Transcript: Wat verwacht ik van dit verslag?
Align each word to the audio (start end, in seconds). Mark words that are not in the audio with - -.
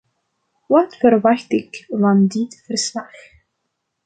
Wat 0.67 0.95
verwacht 0.95 1.51
ik 1.51 1.85
van 1.87 2.27
dit 2.27 2.63
verslag? 2.65 3.15